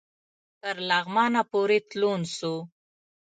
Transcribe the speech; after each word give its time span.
تر 0.61 0.75
لغمانه 0.89 1.41
پوري 1.51 1.79
تلون 1.89 2.21
سو 2.37 2.53